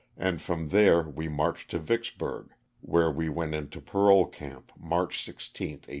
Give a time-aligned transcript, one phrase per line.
[0.17, 5.45] and from there we marched to Vicksburg, where we went into parole camp March 16,
[5.73, 5.89] 1865.